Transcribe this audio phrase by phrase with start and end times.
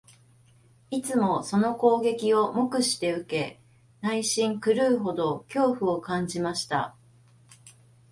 [0.89, 3.59] いつもその攻撃を黙して受け、
[4.01, 6.95] 内心、狂うほどの恐怖を感じました